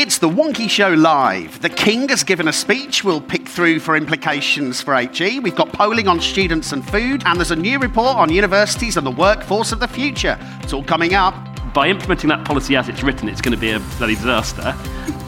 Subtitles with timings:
[0.00, 1.60] It's the Wonkhe Show Live.
[1.60, 5.40] The King has given a speech we'll pick through for implications for HE.
[5.40, 9.04] We've got polling on students and food, and there's a new report on universities and
[9.04, 10.38] the workforce of the future.
[10.62, 11.34] It's all coming up.
[11.74, 14.72] By implementing that policy as it's written, it's going to be a bloody disaster.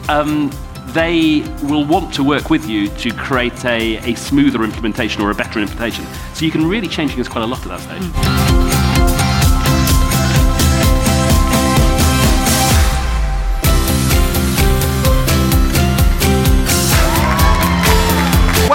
[0.07, 0.49] Um,
[0.93, 5.35] they will want to work with you to create a, a smoother implementation or a
[5.35, 6.05] better implementation.
[6.33, 8.50] So you can really change things quite a lot at that stage.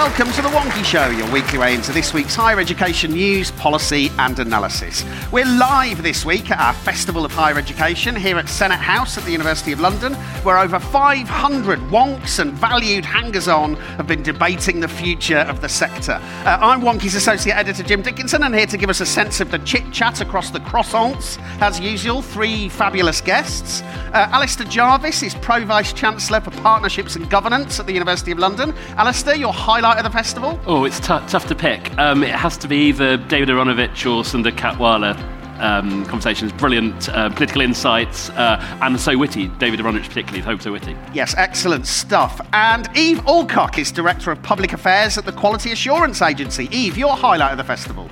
[0.07, 4.09] Welcome to the Wonkhe Show, your weekly way into this week's higher education news, policy,
[4.17, 5.03] and analysis.
[5.33, 9.25] We're live this week at our Festival of Higher Education here at Senate House at
[9.25, 14.79] the University of London, where over 500 wonks and valued hangers on have been debating
[14.79, 16.13] the future of the sector.
[16.13, 19.51] Uh, I'm Wonkhe's Associate Editor Jim Dickinson, and here to give us a sense of
[19.51, 23.81] the chit chat across the croissants, as usual, three fabulous guests.
[24.13, 28.39] Uh, Alistair Jarvis is Pro Vice Chancellor for Partnerships and Governance at the University of
[28.39, 28.73] London.
[28.95, 30.59] Alistair, your highlight of the festival?
[30.65, 31.97] Oh, it's t- tough to pick.
[31.97, 35.17] Um, it has to be either David Aaronovitch or Sunder Katwala.
[35.59, 39.47] Um, conversations, brilliant uh, political insights, uh, and so witty.
[39.57, 40.95] David Aaronovitch, particularly, hope so witty.
[41.15, 42.39] Yes, excellent stuff.
[42.53, 46.69] And Eve Alcock is Director of Public Affairs at the Quality Assurance Agency.
[46.71, 48.07] Eve, your highlight of the festival?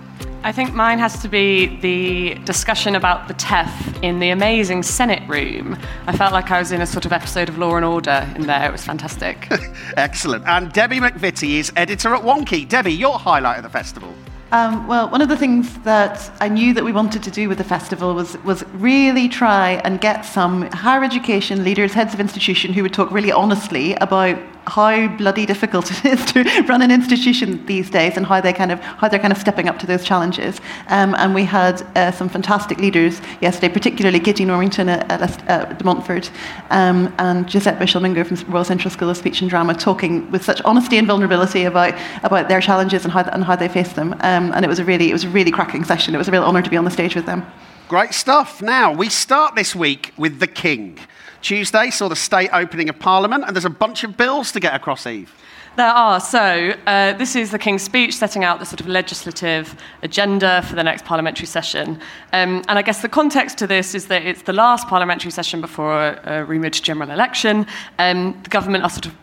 [0.45, 5.27] I think mine has to be the discussion about the TEF in the amazing Senate
[5.27, 5.75] room.
[6.05, 8.45] I felt like I was in a sort of episode of Law and Order in
[8.45, 8.63] there.
[8.63, 9.47] It was fantastic.
[9.97, 10.45] Excellent.
[10.45, 12.69] And Debbie McVitty is editor at Wonkhe.
[12.69, 14.13] Debbie, your highlight of the festival?
[14.51, 17.57] Um, well, one of the things that I knew that we wanted to do with
[17.57, 22.71] the festival was, was really try and get some higher education leaders, heads of institution,
[22.71, 24.37] who would talk really honestly about
[24.67, 28.71] how bloody difficult it is to run an institution these days and how they kind
[28.71, 30.59] of how they're kind of stepping up to those challenges.
[30.87, 35.79] Um, and we had uh, some fantastic leaders yesterday, particularly Katie Normington at, at, at
[35.79, 36.31] De Montfort
[36.69, 40.61] um, and Josette Bushell-Mingo from Royal Central School of Speech and Drama, talking with such
[40.63, 41.93] honesty and vulnerability about
[42.23, 44.13] about their challenges and how and how they face them.
[44.21, 46.15] Um, and it was a really it was a really cracking session.
[46.15, 47.45] It was a real honour to be on the stage with them.
[47.87, 48.63] Great stuff.
[48.63, 50.97] Now, we start this week with the King.
[51.45, 54.73] Tuesday saw the state opening of Parliament, and there's a bunch of bills to get
[54.73, 55.31] across, Eve.
[55.75, 56.19] There are.
[56.19, 60.73] So, uh, this is the King's speech setting out the sort of legislative agenda for
[60.73, 61.99] the next parliamentary session.
[62.33, 65.61] Um, and I guess the context to this is that it's the last parliamentary session
[65.61, 67.67] before a, a rumoured general election.
[67.99, 69.15] Um, the government are sort of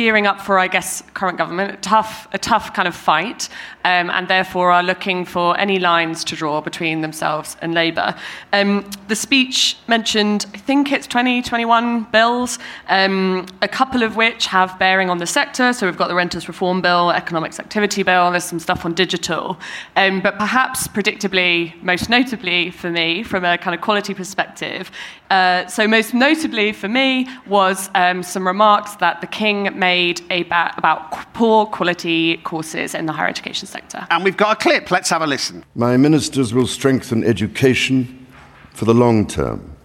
[0.00, 3.50] gearing up for, I guess, current government, a tough, a tough kind of fight,
[3.84, 8.14] um, and therefore are looking for any lines to draw between themselves and Labour.
[8.54, 14.46] Um, the speech mentioned, I think it's 20, 21 bills, um, a couple of which
[14.46, 15.74] have bearing on the sector.
[15.74, 19.58] So we've got the Renters Reform Bill, Economics Activity Bill, there's some stuff on digital.
[19.96, 24.90] Um, but perhaps predictably, most notably for me, from a kind of quality perspective,
[25.30, 29.89] uh, so most notably for me was um, some remarks that the King made
[30.30, 34.06] about, about poor quality courses in the higher education sector.
[34.10, 34.90] And we've got a clip.
[34.90, 35.64] Let's have a listen.
[35.74, 38.26] My ministers will strengthen education
[38.72, 39.76] for the long term.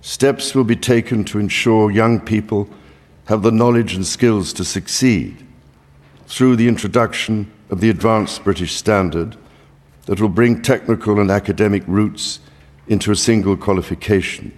[0.00, 2.68] Steps will be taken to ensure young people
[3.26, 5.46] have the knowledge and skills to succeed
[6.26, 9.36] through the introduction of the Advanced British Standard
[10.06, 12.40] that will bring technical and academic routes
[12.86, 14.52] into a single qualification.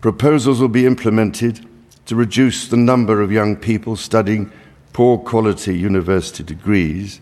[0.00, 1.67] Proposals will be implemented
[2.08, 4.50] to reduce the number of young people studying
[4.94, 7.20] poor quality university degrees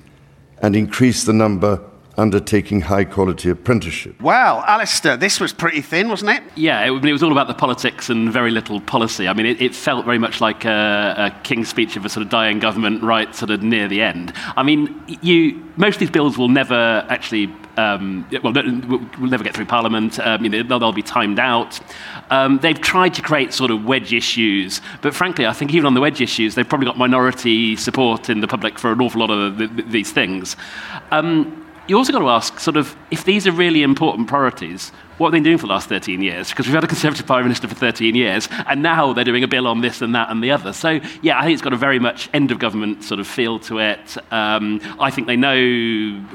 [0.62, 1.82] and increase the number
[2.16, 4.18] undertaking high quality apprenticeship.
[4.22, 6.42] Wow, Alistair, this was pretty thin, wasn't it?
[6.54, 9.26] Yeah, it, it was all about the politics and very little policy.
[9.26, 12.24] I mean, it, it felt very much like a, a, king's speech of a sort
[12.24, 14.32] of dying government right sort of near the end.
[14.56, 19.54] I mean, you, most of these bills will never actually um, well, we'll never get
[19.54, 20.18] through Parliament.
[20.18, 21.78] Um, you know, they'll, they'll, be timed out.
[22.30, 25.94] Um, they've tried to create sort of wedge issues, but frankly, I think even on
[25.94, 29.30] the wedge issues, they've probably got minority support in the public for an awful lot
[29.30, 30.56] of the, the, these things.
[31.10, 35.28] Um, you also got to ask, sort of, if these are really important priorities, what
[35.28, 36.50] have they been doing for the last 13 years?
[36.50, 39.48] Because we've had a Conservative Prime Minister for 13 years, and now they're doing a
[39.48, 40.72] bill on this and that and the other.
[40.72, 43.58] So, yeah, I think it's got a very much end of government sort of feel
[43.60, 44.16] to it.
[44.30, 45.56] Um, I think they know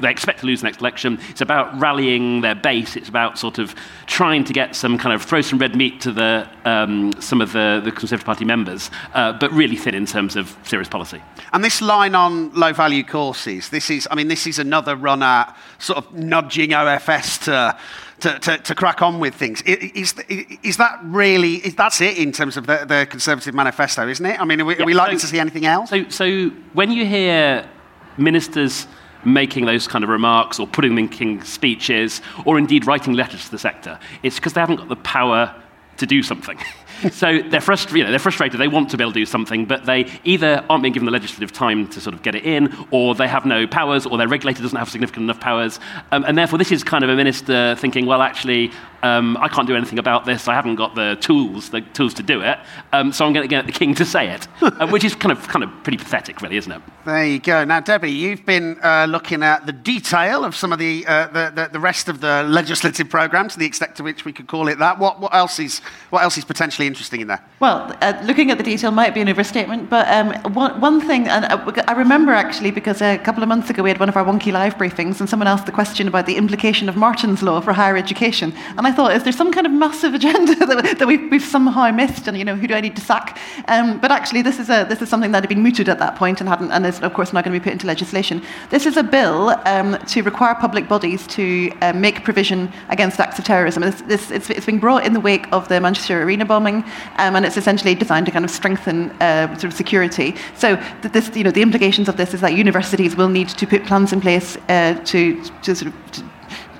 [0.00, 1.20] they expect to lose the next election.
[1.30, 2.96] It's about rallying their base.
[2.96, 3.74] It's about sort of
[4.06, 7.52] trying to get some kind of throw some red meat to the, um, some of
[7.52, 11.22] the, the Conservative Party members, uh, but really thin in terms of serious policy.
[11.52, 15.22] And this line on low value courses, this is, I mean, this is another run
[15.22, 17.78] at sort of nudging OFS to
[18.22, 19.62] to, to, to, crack on with things.
[19.62, 20.14] Is,
[20.62, 24.40] is that really, is, that's it in terms of the, the Conservative manifesto, isn't it?
[24.40, 25.90] I mean, are we, yeah, are we likely so, to see anything else?
[25.90, 27.68] So, so when you hear
[28.16, 28.86] ministers
[29.24, 33.44] making those kind of remarks or putting them in King's speeches or indeed writing letters
[33.46, 35.54] to the sector, it's because they haven't got the power
[35.96, 36.58] to do something.
[37.10, 37.62] so they're,
[37.92, 38.60] you know, they're frustrated.
[38.60, 41.12] They want to be able to do something, but they either aren't being given the
[41.12, 44.28] legislative time to sort of get it in, or they have no powers, or their
[44.28, 45.80] regulator doesn't have significant enough powers.
[46.12, 48.70] Um, and therefore, this is kind of a minister thinking, well, actually,
[49.02, 50.48] um, I can't do anything about this.
[50.48, 52.58] I haven't got the tools, the tools to do it.
[52.92, 55.32] Um, so I'm going to get the king to say it, uh, which is kind
[55.32, 56.80] of, kind of pretty pathetic, really, isn't it?
[57.04, 57.64] There you go.
[57.64, 61.52] Now, Debbie, you've been uh, looking at the detail of some of the, uh, the,
[61.54, 64.68] the, the, rest of the legislative programme, to the extent to which we could call
[64.68, 64.98] it that.
[65.00, 67.44] What, what, else, is, what else is potentially interesting in there?
[67.58, 71.26] Well, uh, looking at the detail might be an overstatement, but um, one, one thing,
[71.26, 74.16] and uh, I remember actually because a couple of months ago we had one of
[74.16, 77.60] our Wonkhe Live briefings, and someone asked the question about the implication of Martyn's Law
[77.60, 78.54] for higher education.
[78.78, 81.90] And I thought, is there some kind of massive agenda that, that we've, we've, somehow
[81.90, 82.28] missed?
[82.28, 83.38] And, you know, who do I need to sack?
[83.68, 86.16] Um, but actually, this is, a, this is something that had been mooted at that
[86.16, 88.42] point and, hadn't, and is, of course, not going to be put into legislation.
[88.70, 93.38] This is a bill um, to require public bodies to uh, make provision against acts
[93.38, 93.82] of terrorism.
[93.82, 96.84] This, this, it's, it's been brought in the wake of the Manchester Arena bombing,
[97.16, 100.34] um, and it's essentially designed to kind of strengthen uh, sort of security.
[100.56, 103.84] So this, you know, the implications of this is that universities will need to put
[103.84, 106.31] plans in place uh, to, to sort of to,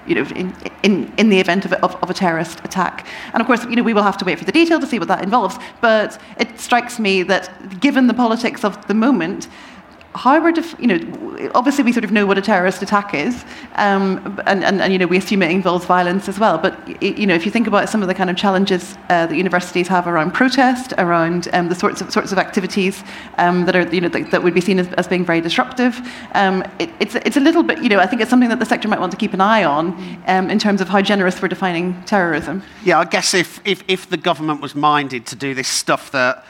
[0.06, 3.06] you know, in, in, in the event of a, of, of, a terrorist attack.
[3.32, 4.98] And of course, you know, we will have to wait for the detail to see
[4.98, 5.56] what that involves.
[5.80, 9.48] But it strikes me that given the politics of the moment,
[10.14, 13.44] how we're, def- you know, obviously we sort of know what a terrorist attack is,
[13.76, 16.58] um, and, and, and, you know, we assume it involves violence as well.
[16.58, 19.34] But, you know, if you think about some of the kind of challenges uh, that
[19.34, 23.02] universities have around protest, around um, the sorts of, sorts of activities
[23.38, 25.98] um, that are, you know, that, that, would be seen as, as being very disruptive,
[26.34, 28.66] um, it, it's, it's a little bit, you know, I think it's something that the
[28.66, 31.48] sector might want to keep an eye on um, in terms of how generous we're
[31.48, 32.62] defining terrorism.
[32.84, 36.44] Yeah, I guess if, if, if the government was minded to do this stuff that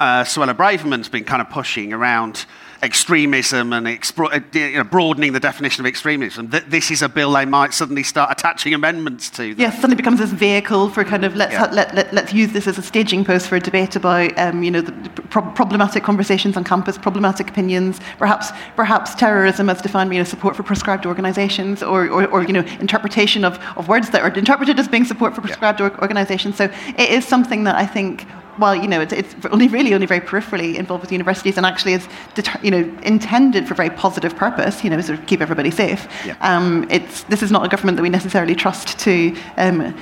[0.00, 2.46] uh, Suella Braverman's been kind of pushing around
[2.82, 7.08] extremism and expro- uh, you know, broadening the definition of extremism, that this is a
[7.08, 9.54] bill they might suddenly start attaching amendments to.
[9.54, 11.66] Yes, suddenly becomes this vehicle for kind of let's, yeah.
[11.66, 14.62] ha- let, let, let's use this as a staging post for a debate about um,
[14.62, 14.92] you know, the
[15.22, 20.56] pro- problematic conversations on campus, problematic opinions, perhaps, perhaps terrorism as defined, you know, support
[20.56, 24.78] for proscribed organizations or, or, or you know, interpretation of, of words that are interpreted
[24.78, 25.90] as being support for prescribed yeah.
[26.00, 26.56] organizations.
[26.56, 26.64] So
[26.98, 28.26] it is something that I think
[28.58, 31.94] well, you know, it's, it's, only really only very peripherally involved with universities and actually
[31.94, 35.70] is, deter- you know, intended for very positive purpose, you know, sort of keep everybody
[35.70, 36.06] safe.
[36.24, 36.36] Yeah.
[36.40, 39.96] Um, it's, this is not a government that we necessarily trust to um,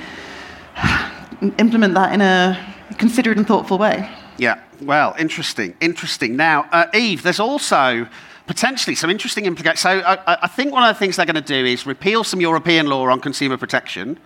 [1.57, 4.09] implement that in a considered and thoughtful way.
[4.37, 6.35] Yeah, well, interesting, interesting.
[6.35, 8.07] Now, uh, Eve, there's also
[8.47, 9.81] potentially some interesting implications.
[9.81, 12.41] So I, I think one of the things they're going to do is repeal some
[12.41, 14.19] European law on consumer protection,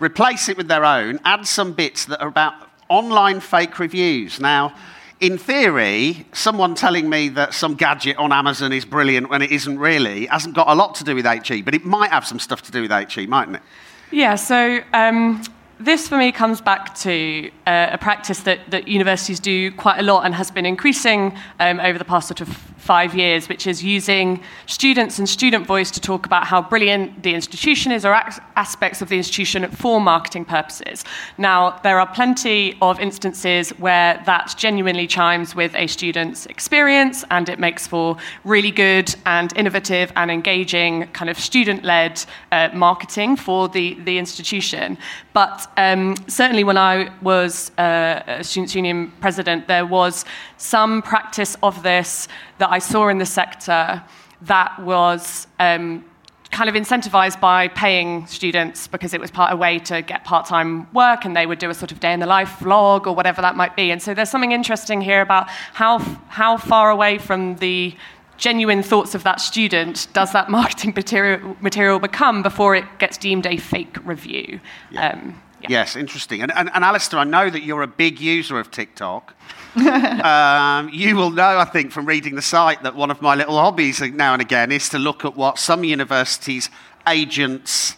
[0.00, 2.54] replace it with their own, add some bits that are about
[2.94, 4.40] online fake reviews.
[4.40, 4.74] Now,
[5.20, 9.78] in theory, someone telling me that some gadget on Amazon is brilliant when it isn't
[9.78, 12.62] really hasn't got a lot to do with HE, but it might have some stuff
[12.62, 13.62] to do with HE, mightn't it?
[14.10, 15.42] Yeah, so um,
[15.80, 20.02] this for me comes back to uh, a practice that, that universities do quite a
[20.02, 22.48] lot and has been increasing um, over the past sort of
[22.84, 27.34] five years, which is using students and student voice to talk about how brilliant the
[27.34, 28.12] institution is or
[28.56, 31.02] aspects of the institution for marketing purposes.
[31.38, 37.48] Now, there are plenty of instances where that genuinely chimes with a student's experience and
[37.48, 42.22] it makes for really good and innovative and engaging kind of student led
[42.52, 44.98] uh, marketing for the, the institution.
[45.32, 50.24] But um, certainly when I was uh, a Students' Union president, there was
[50.58, 54.02] some practice of this that I saw in the sector
[54.42, 56.04] that was um,
[56.50, 60.92] kind of incentivized by paying students because it was part a way to get part-time
[60.92, 63.40] work and they would do a sort of day in the life vlog or whatever
[63.40, 65.48] that might be and so there's something interesting here about
[65.82, 66.00] how
[66.40, 67.94] how far away from the
[68.38, 73.46] genuine thoughts of that student does that marketing material, material become before it gets deemed
[73.46, 74.58] a fake review
[74.90, 75.10] yeah.
[75.10, 75.80] Um, yeah.
[75.80, 76.42] Yes, interesting.
[76.42, 79.34] And, and, and Alistair, I know that you're a big user of TikTok.
[79.76, 83.56] um, you will know, I think, from reading the site that one of my little
[83.56, 86.70] hobbies now and again is to look at what some universities'
[87.08, 87.96] agents,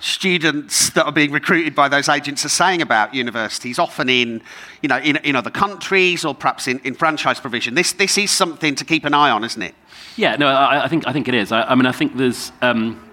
[0.00, 4.40] students that are being recruited by those agents are saying about universities, often in,
[4.80, 7.74] you know, in, in other countries or perhaps in, in franchise provision.
[7.74, 9.74] This, this is something to keep an eye on, isn't it?
[10.16, 11.52] Yeah, no, I, I think, I think it is.
[11.52, 12.52] I, I mean, I think there's.
[12.62, 13.04] Um,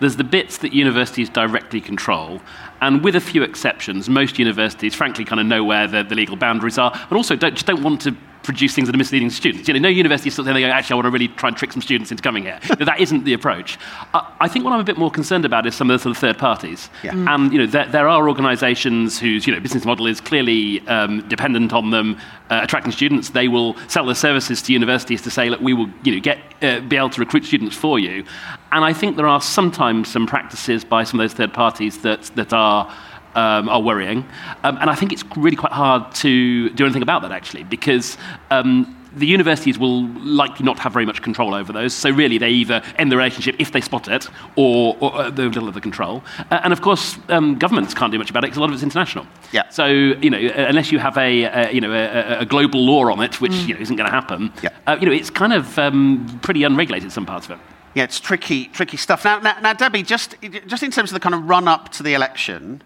[0.00, 2.40] there's the bits that universities directly control,
[2.80, 6.36] and with a few exceptions, most universities, frankly, kind of know where the, the legal
[6.36, 9.34] boundaries are, and also don't, just don't want to produce things that are misleading to
[9.34, 9.66] students.
[9.66, 11.48] You know, no university is still saying, they go, actually, I want to really try
[11.48, 12.60] and trick some students into coming here.
[12.78, 13.78] that isn't the approach.
[14.12, 16.16] Uh, I think what I'm a bit more concerned about is some of the sort
[16.16, 16.90] of third parties.
[17.02, 17.12] Yeah.
[17.12, 17.34] Mm.
[17.34, 21.26] And, you know, there, there, are organizations whose, you know, business model is clearly um,
[21.28, 22.18] dependent on them
[22.50, 23.30] uh, attracting students.
[23.30, 26.38] They will sell their services to universities to say, look, we will, you know, get,
[26.62, 28.24] uh, be able to recruit students for you.
[28.72, 32.22] And I think there are sometimes some practices by some of those third parties that,
[32.34, 32.92] that are
[33.34, 34.26] um, are worrying.
[34.62, 38.16] Um, and I think it's really quite hard to do anything about that, actually, because
[38.50, 41.94] um, the universities will likely not have very much control over those.
[41.94, 45.48] So really, they either end the relationship if they spot it, or, or uh, they're
[45.48, 46.24] little of the control.
[46.50, 48.74] Uh, and of course, um, governments can't do much about it because a lot of
[48.74, 49.26] it's international.
[49.52, 49.68] Yeah.
[49.68, 53.10] So you know, uh, unless you have a, a you know a, a, global law
[53.10, 53.68] on it, which mm.
[53.68, 54.70] you know isn't going to happen, yeah.
[54.86, 57.58] Uh, you know, it's kind of um, pretty unregulated some parts of it.
[57.94, 59.24] Yeah, it's tricky, tricky stuff.
[59.24, 60.34] Now, now, now, Debbie, just
[60.66, 62.82] just in terms of the kind of run up to the election.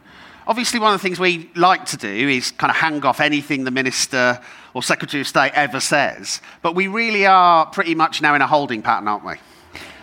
[0.49, 3.65] Obviously, one of the things we like to do is kind of hang off anything
[3.65, 4.41] the minister
[4.73, 6.41] or Secretary of State ever says.
[6.63, 9.35] But we really are pretty much now in a holding pattern, aren't we?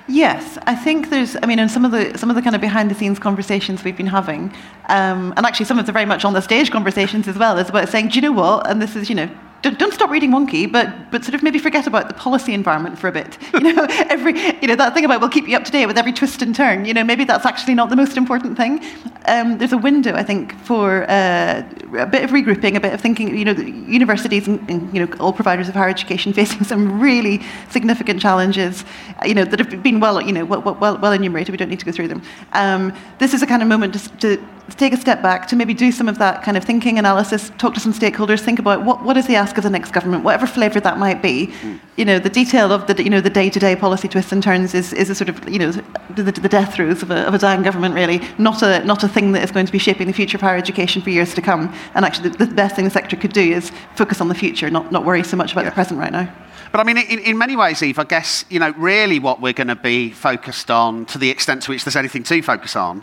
[0.08, 1.36] Yes, I think there's.
[1.42, 3.84] I mean, in some of the some of the kind of behind the scenes conversations
[3.84, 4.54] we've been having,
[4.88, 7.68] um, and actually some of the very much on the stage conversations as well, is
[7.68, 8.70] about saying, do you know what?
[8.70, 9.30] And this is, you know,
[9.66, 13.00] don't, don't stop reading Wonkhe, but, but sort of maybe forget about the policy environment
[13.00, 13.38] for a bit.
[13.66, 15.98] You know, every, you know, that thing about we'll keep you up to date with
[15.98, 18.84] every twist and turn, you know, maybe that's actually not the most important thing.
[19.28, 21.64] Um, there's a window, I think, for uh,
[21.98, 25.12] a bit of regrouping, a bit of thinking, you know, universities and, and, you know,
[25.20, 27.42] all providers of higher education facing some really
[27.72, 28.86] significant challenges,
[29.26, 31.52] you know, that have been well, you know, well, well, well enumerated.
[31.52, 32.22] We don't need to go through them.
[32.54, 35.74] Um, this is a kind of moment to, to take a step back to maybe
[35.74, 39.04] do some of that kind of thinking analysis, talk to some stakeholders, think about what,
[39.04, 41.48] what is the ask of the next government, whatever flavour that might be.
[41.48, 41.80] Mm.
[41.98, 44.92] You know, the detail of the you know the day-to-day policy twists and turns is,
[44.94, 47.62] is a sort of you know the, the death throes of a, of a dying
[47.62, 50.38] government really, not a not a thing that is going to be shaping the future
[50.38, 51.74] of higher education for years to come.
[51.94, 54.70] And actually, the, the best thing the sector could do is focus on the future,
[54.70, 55.70] not not worry so much about yeah.
[55.70, 56.34] the present right now.
[56.72, 59.54] But I mean, in, in many ways, Eve, I guess, you know, really what we're
[59.54, 63.02] going to be focused on, to the extent to which there's anything to focus on,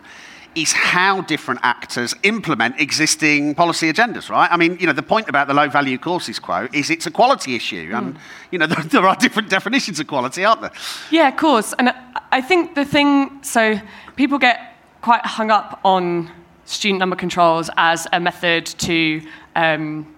[0.55, 4.51] is how different actors implement existing policy agendas, right?
[4.51, 7.11] I mean, you know, the point about the low value courses quote is it's a
[7.11, 7.91] quality issue.
[7.91, 7.99] Mm.
[7.99, 8.19] And,
[8.51, 10.73] you know, there, there are different definitions of quality, aren't there?
[11.11, 11.73] Yeah, of course.
[11.79, 11.95] And
[12.31, 13.81] I think the thing, so
[14.17, 16.31] people get quite hung up on
[16.65, 19.23] student number controls as a method to
[19.57, 20.15] um,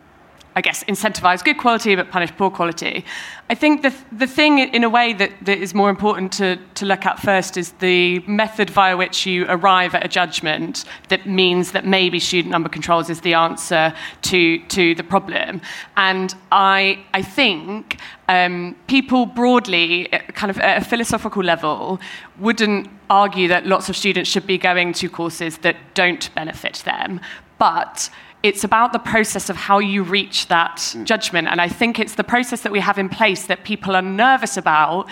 [0.56, 3.04] I guess, incentivize good quality but punish poor quality.
[3.50, 6.86] I think the, the thing, in a way, that, that is more important to, to
[6.86, 11.72] look at first is the method via which you arrive at a judgment that means
[11.72, 13.92] that maybe student number controls is the answer
[14.22, 15.60] to, to the problem.
[15.96, 22.00] And I, I think um, people broadly, kind of at a philosophical level,
[22.38, 27.20] wouldn't argue that lots of students should be going to courses that don't benefit them.
[27.58, 28.08] But
[28.44, 31.04] it's about the process of how you reach that mm.
[31.04, 31.48] judgment.
[31.48, 34.58] And I think it's the process that we have in place that people are nervous
[34.58, 35.08] about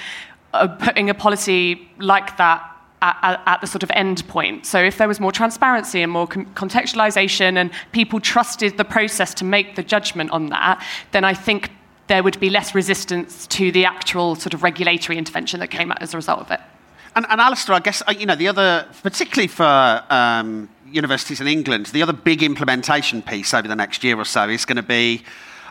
[0.53, 2.69] uh, putting a policy like that
[3.01, 4.67] at, at, the sort of end point.
[4.67, 9.33] So if there was more transparency and more con- contextualization and people trusted the process
[9.35, 11.71] to make the judgment on that, then I think
[12.09, 16.03] there would be less resistance to the actual sort of regulatory intervention that came out
[16.03, 16.61] as a result of it.
[17.17, 21.47] And, and Alistair, I guess, uh, you know, the other, particularly for um, universities in
[21.47, 24.83] England, the other big implementation piece over the next year or so is going to
[24.83, 25.23] be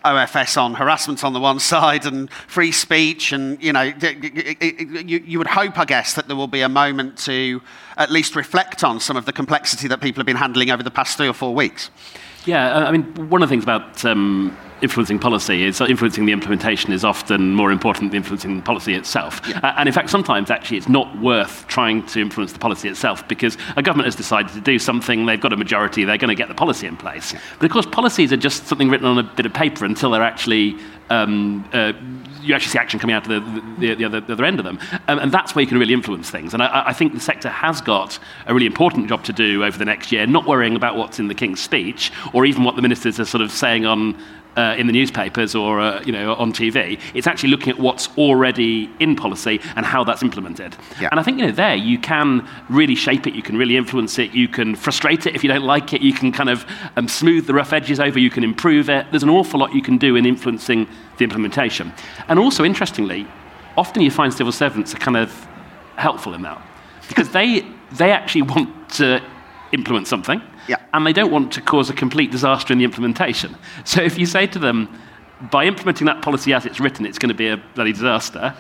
[0.04, 3.32] OFS on harassment on the one side and free speech.
[3.32, 7.18] And, you know, you, you would hope, I guess, that there will be a moment
[7.20, 7.62] to
[7.98, 10.92] at least reflect on some of the complexity that people have been handling over the
[10.92, 11.90] past three or four weeks.
[12.46, 16.92] Yeah, I mean, one of the things about um, influencing policy is influencing the implementation
[16.92, 19.42] is often more important than influencing the policy itself.
[19.48, 19.60] Yeah.
[19.60, 23.28] Uh, and in fact, sometimes actually it's not worth trying to influence the policy itself
[23.28, 26.36] because a government has decided to do something, they've got a majority, they're going to
[26.36, 27.34] get the policy in place.
[27.34, 27.42] Yeah.
[27.60, 30.24] But of course, policies are just something written on a bit of paper until they're
[30.24, 30.78] actually
[31.10, 31.94] um, uh,
[32.42, 34.66] you actually see action coming out of the, the, the, other, the other, end of
[34.66, 34.80] them.
[35.08, 36.54] Um, and that's where you can really influence things.
[36.54, 39.78] And I, I, think the sector has got a really important job to do over
[39.78, 42.82] the next year, not worrying about what's in the King's speech or even what the
[42.82, 44.22] ministers are sort of saying on
[44.58, 47.00] uh, in the newspapers or uh, you know on TV.
[47.14, 50.76] It's actually looking at what's already in policy and how that's implemented.
[51.00, 51.10] Yeah.
[51.12, 53.34] And I think you know there you can really shape it.
[53.34, 54.32] You can really influence it.
[54.32, 56.02] You can frustrate it if you don't like it.
[56.02, 56.66] You can kind of
[56.96, 58.20] um, smooth the rough edges over.
[58.20, 59.08] You can improve it.
[59.12, 61.94] There's an awful lot you can do in influencing the implementation.
[62.28, 63.28] And also interestingly,
[63.78, 65.48] often you find civil servants are kind of
[65.96, 66.62] helpful in that
[67.08, 69.22] because they they actually want to
[69.72, 70.78] implement something yeah.
[70.94, 73.58] And they don't want to cause a complete disaster in the implementation.
[73.84, 74.88] So if you say to them,
[75.52, 78.54] by implementing that policy as it's written, it's going to be a bloody disaster,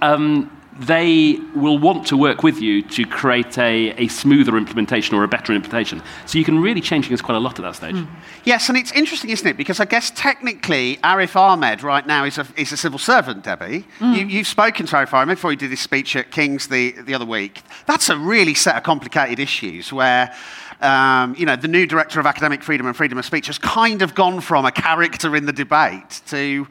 [0.00, 0.50] um,
[0.80, 5.28] they will want to work with you to create a, a smoother implementation or a
[5.28, 6.02] better implementation.
[6.24, 7.96] So you can really change things quite a lot at that stage.
[7.96, 8.08] Mm.
[8.44, 9.58] Yes, and it's interesting, isn't it?
[9.58, 13.84] Because I guess technically Arif Ahmed right now is a, is a civil servant, Debbie.
[13.98, 14.30] Mm.
[14.30, 17.14] You, have spoken to Arif Ahmed before he did his speech at King's the, the
[17.14, 17.60] other week.
[17.84, 20.34] That's a really set of complicated issues where
[20.80, 24.00] um, you know, the new director of academic freedom and freedom of speech has kind
[24.00, 26.66] of gone from a character in the debate to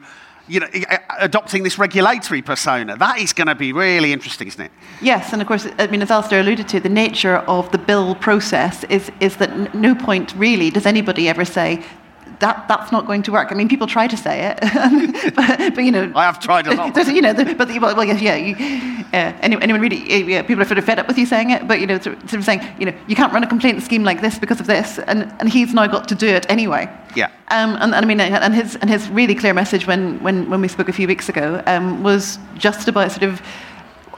[0.50, 2.96] you know, eh, eh, adopting this regulatory persona.
[2.96, 4.72] That is going to be really interesting, isn't it?
[5.00, 8.14] Yes, and of course, I mean, as Alistair alluded to, the nature of the bill
[8.16, 11.84] process is, is that no point really does anybody ever say
[12.40, 13.52] that that's not going to work.
[13.52, 14.58] I mean, people try to say it,
[15.36, 16.96] but, but, you know, I have tried a lot.
[17.06, 18.54] you know, but well, well yeah, you,
[19.12, 21.68] uh, anyone, anyone really, yeah, people are sort of fed up with you saying it,
[21.68, 24.20] but you know, sort of saying, you know, you can't run a complaint scheme like
[24.20, 26.88] this because of this, and, and he's now got to do it anyway.
[27.14, 27.26] Yeah.
[27.48, 30.60] Um, and, and, I mean, and his and his really clear message when when when
[30.60, 33.42] we spoke a few weeks ago um, was just about sort of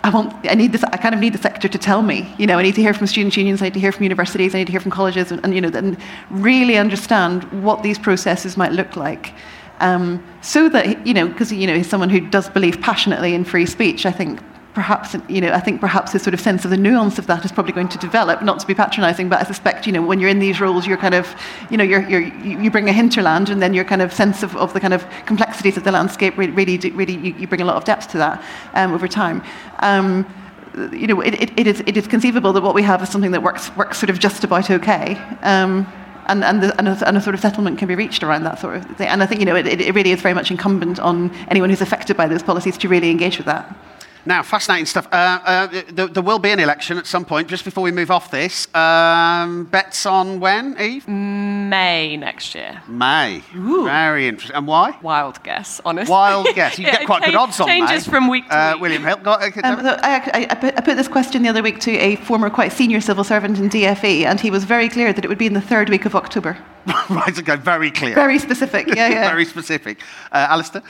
[0.04, 2.46] I want, I need this, I kind of need the sector to tell me, you
[2.46, 4.58] know, I need to hear from student unions, I need to hear from universities, I
[4.58, 5.96] need to hear from colleges, and, and you know, and
[6.30, 9.32] really understand what these processes might look like.
[9.78, 13.44] Um, so that, you know, because, you know, he's someone who does believe passionately in
[13.44, 14.40] free speech, I think
[14.74, 17.44] perhaps, you know, I think perhaps his sort of sense of the nuance of that
[17.44, 20.18] is probably going to develop, not to be patronising, but I suspect, you know, when
[20.18, 21.34] you're in these roles, you're kind of,
[21.70, 24.56] you know, you're, you're, you bring a hinterland and then your kind of sense of,
[24.56, 27.64] of the kind of complexities of the landscape really, really, really you, you bring a
[27.64, 29.42] lot of depth to that um, over time.
[29.80, 30.26] Um,
[30.90, 33.32] you know, it, it, it, is, it is conceivable that what we have is something
[33.32, 35.16] that works, works sort of just about okay.
[35.42, 35.86] Um,
[36.26, 38.58] and, and, the, and, a, and, a, sort of settlement can be reached around that
[38.58, 39.08] sort of thing.
[39.08, 41.82] And I think, you know, it, it really is very much incumbent on anyone who's
[41.82, 43.76] affected by those policies to really engage with that.
[44.24, 45.08] Now, fascinating stuff.
[45.12, 47.48] Uh, uh, there, there, will be an election at some point.
[47.48, 51.08] Just before we move off this, um, bets on when, Eve?
[51.08, 52.82] May next year.
[52.86, 53.42] May.
[53.56, 53.84] Ooh.
[53.84, 54.56] Very interesting.
[54.56, 54.96] And why?
[55.02, 56.12] Wild guess, honestly.
[56.12, 56.78] Wild guess.
[56.78, 58.12] You yeah, get quite good odds on Changes May.
[58.12, 58.82] from week to uh, week.
[58.82, 59.16] William Hill.
[59.16, 62.48] Got, um, I, I, put, I, put, this question the other week to a former
[62.48, 65.46] quite senior civil servant in DFE, and he was very clear that it would be
[65.46, 66.56] in the third week of October.
[67.10, 68.14] right, okay, very clear.
[68.14, 69.28] Very specific, yeah, yeah.
[69.30, 70.00] very specific.
[70.30, 70.82] Uh, Alistair?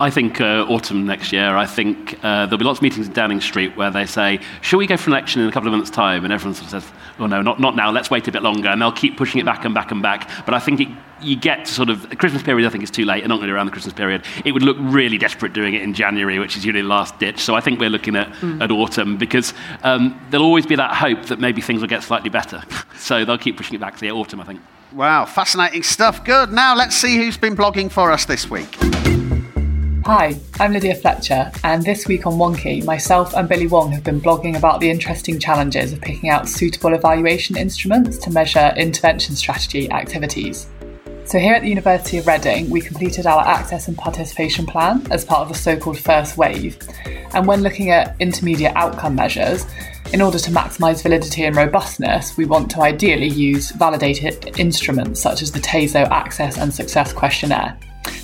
[0.00, 3.12] I think uh, autumn next year, I think uh, there'll be lots of meetings in
[3.12, 5.74] Downing Street where they say, shall we go for an election in a couple of
[5.74, 6.24] months' time?
[6.24, 8.68] And everyone sort of says, oh no, not, not now, let's wait a bit longer.
[8.68, 10.30] And they'll keep pushing it back and back and back.
[10.46, 10.88] But I think it,
[11.20, 13.48] you get to sort of, Christmas period I think it's too late, and not going
[13.48, 14.24] to around the Christmas period.
[14.42, 17.40] It would look really desperate doing it in January, which is usually the last ditch.
[17.40, 18.62] So I think we're looking at, mm.
[18.62, 19.52] at autumn because
[19.82, 22.62] um, there'll always be that hope that maybe things will get slightly better.
[22.96, 24.62] so they'll keep pushing it back to the autumn, I think.
[24.94, 26.24] Wow, fascinating stuff.
[26.24, 26.52] Good.
[26.52, 28.78] Now let's see who's been blogging for us this week.
[30.12, 34.20] Hi, I'm Lydia Fletcher, and this week on Wonkhe, myself and Billy Wong have been
[34.20, 39.88] blogging about the interesting challenges of picking out suitable evaluation instruments to measure intervention strategy
[39.92, 40.66] activities.
[41.26, 45.24] So, here at the University of Reading, we completed our access and participation plan as
[45.24, 46.76] part of the so called first wave.
[47.32, 49.64] And when looking at intermediate outcome measures,
[50.12, 55.40] in order to maximise validity and robustness, we want to ideally use validated instruments such
[55.40, 57.78] as the TASO Access and Success Questionnaire.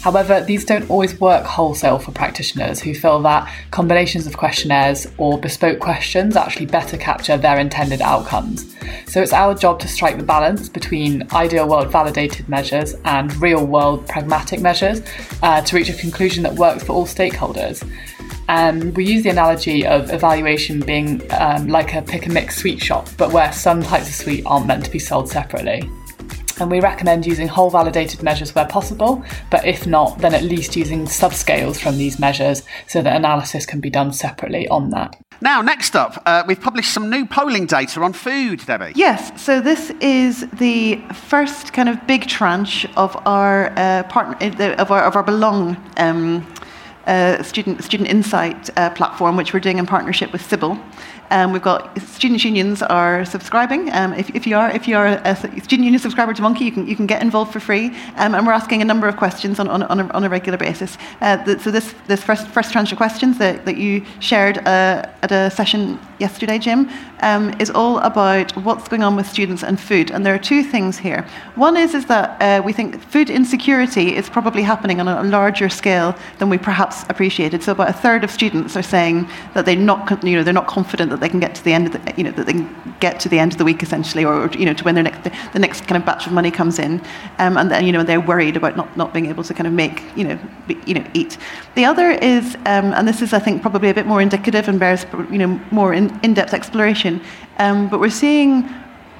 [0.06, 5.36] However, these don't always work wholesale for practitioners who feel that combinations of questionnaires or
[5.36, 8.72] bespoke questions actually better capture their intended outcomes.
[9.08, 13.66] So it's our job to strike the balance between ideal world validated measures and real
[13.66, 15.02] world pragmatic measures
[15.42, 17.84] uh, to reach a conclusion that works for all stakeholders.
[18.48, 22.80] And we use the analogy of evaluation being um, like a pick and mix sweet
[22.80, 25.82] shop, but where some types of sweet aren't meant to be sold separately
[26.58, 30.76] and we recommend using whole validated measures where possible, but if not, then at least
[30.76, 35.16] using subscales from these measures so that analysis can be done separately on that.
[35.40, 38.92] Now, next up, uh, we've published some new polling data on food, Debbie.
[38.94, 44.74] Yes, so this is the first kind of big tranche of our uh, partner uh,
[44.76, 46.46] of our, of our Belong um,
[47.06, 50.78] uh, student student insight uh, platform, which we're doing in partnership with Cibyl.
[51.30, 53.92] Um, we've got student unions are subscribing.
[53.92, 56.72] Um, if, if, you are if you are a student union subscriber to Wonkhe, you
[56.72, 57.86] can you can get involved for free.
[58.16, 60.58] Um, and we're asking a number of questions on, on, on, a, on a regular
[60.58, 60.98] basis.
[61.20, 65.04] Uh, the, so this this first first tranche of questions that, that you shared uh,
[65.22, 66.88] at a session yesterday, Jim,
[67.20, 70.11] um, is all about what's going on with students and food.
[70.11, 71.26] And there are two things here.
[71.55, 75.68] One is is that uh, we think food insecurity is probably happening on a larger
[75.68, 77.62] scale than we perhaps appreciated.
[77.62, 80.66] So about a third of students are saying that they're not you know they're not
[80.66, 82.94] confident that they can get to the end of the, you know, that they can
[83.00, 85.22] get to the end of the week essentially, or, you know, to when their next,
[85.52, 86.92] the, next kind of batch of money comes in,
[87.38, 89.72] um, and then, you know, they're worried about not, not being able to kind of
[89.72, 91.37] make, you know, be, you know, eat.
[91.74, 94.79] The other is, um, and this is, I think, probably a bit more indicative and
[94.81, 97.05] bears, you know, more in, in-depth exploration,
[97.58, 98.62] um, but we're seeing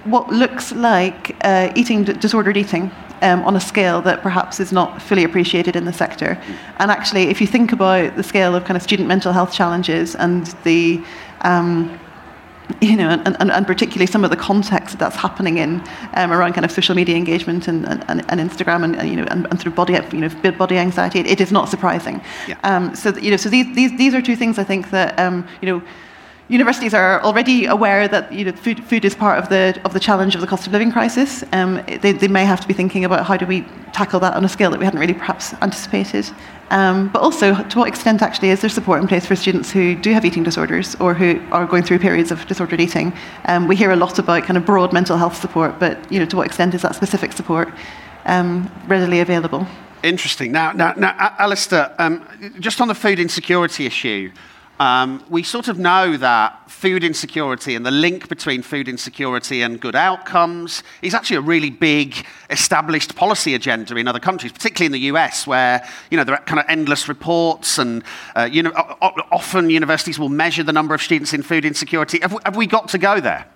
[0.05, 2.91] what looks like uh, eating disordered eating
[3.23, 6.41] um, on a scale that perhaps is not fully appreciated in the sector.
[6.79, 10.15] And actually, if you think about the scale of kind of student mental health challenges
[10.15, 11.03] and the
[11.43, 11.99] um,
[12.81, 15.81] you know, and, and, and, particularly some of the context that that's happening in
[16.15, 19.27] um, around kind of social media engagement and, and, and Instagram and, and, you know
[19.31, 22.21] and, and through body you know body anxiety, it, it is not surprising.
[22.49, 22.59] Yeah.
[22.65, 25.47] Um, so you know, so these, these these are two things I think that um,
[25.63, 25.83] you know
[26.49, 30.01] universities are already aware that you know, food, food is part of the, of the
[30.01, 31.43] challenge of the cost of living crisis.
[31.53, 34.45] Um, they, they may have to be thinking about how do we tackle that on
[34.45, 36.31] a scale that we hadn't really perhaps anticipated.
[36.71, 39.95] Um, but also, to what extent actually is there support in place for students who
[39.95, 43.13] do have eating disorders or who are going through periods of disordered eating?
[43.47, 46.27] Um, we hear a lot about kind of broad mental health support, but you know,
[46.27, 47.69] to what extent is that specific support
[48.25, 49.67] um, readily available?
[50.03, 50.53] Interesting.
[50.53, 52.27] Now, now, now Alistair, um,
[52.61, 54.31] just on the food insecurity issue,
[54.79, 59.81] um, we sort of know that food insecurity and the link between food insecurity and
[59.81, 64.93] good outcomes is actually a really big established policy agenda in other countries, particularly in
[64.93, 68.71] the US, where you know there are kind of endless reports, and uh, you know,
[69.33, 72.21] often universities will measure the number of students in food insecurity.
[72.21, 73.47] Have we, have we got to go there?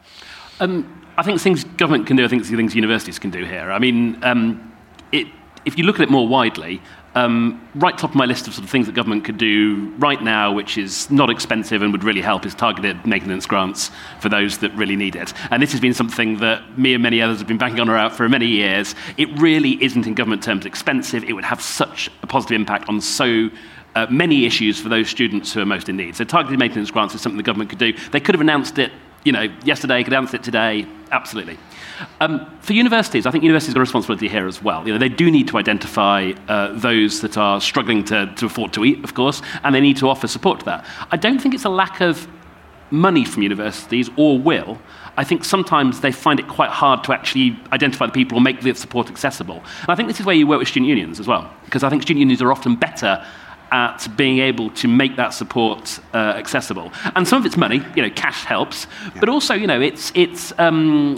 [0.61, 2.24] Um, I think things government can do.
[2.24, 3.70] I think things universities can do here.
[3.70, 4.74] I mean, um,
[5.12, 5.26] it,
[5.66, 6.80] if you look at it more widely,
[7.14, 10.23] um, right top of my list of sort of things that government could do right
[10.23, 14.59] now, which is not expensive and would really help, is targeted maintenance grants for those
[14.59, 15.33] that really need it.
[15.51, 18.14] And this has been something that me and many others have been banging on about
[18.14, 18.94] for many years.
[19.16, 21.25] It really isn't, in government terms, expensive.
[21.25, 23.51] It would have such a positive impact on so
[23.96, 26.14] uh, many issues for those students who are most in need.
[26.14, 27.92] So targeted maintenance grants is something the government could do.
[28.12, 28.92] They could have announced it,
[29.25, 31.59] you know, yesterday, could announce it today, absolutely.
[32.20, 34.86] Um, for universities, I think universities have got a responsibility here as well.
[34.86, 38.72] You know, they do need to identify uh, those that are struggling to, to afford
[38.74, 40.86] to eat, of course, and they need to offer support to that.
[41.10, 42.28] I don't think it's a lack of
[42.90, 44.78] money from universities or will.
[45.16, 48.60] I think sometimes they find it quite hard to actually identify the people or make
[48.60, 49.56] the support accessible.
[49.82, 51.90] And I think this is where you work with student unions as well, because I
[51.90, 53.24] think student unions are often better
[53.72, 56.92] at being able to make that support uh, accessible.
[57.14, 59.20] And some of it's money, you know, cash helps, yeah.
[59.20, 61.16] but also, you know, it's, it's, um,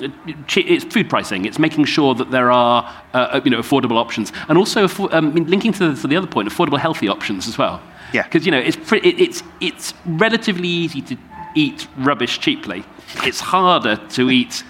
[0.49, 1.45] it's food pricing.
[1.45, 4.33] It's making sure that there are, uh, you know, affordable options.
[4.49, 7.81] And also, um, linking to the, to the other point, affordable healthy options as well.
[8.13, 8.25] Yeah.
[8.25, 11.17] Because, you know, it's, pre- it's, it's relatively easy to
[11.55, 12.85] eat rubbish cheaply.
[13.25, 14.63] It's harder to eat